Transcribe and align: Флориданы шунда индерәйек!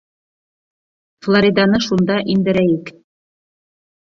Флориданы 1.27 1.81
шунда 1.89 2.17
индерәйек! 2.35 2.93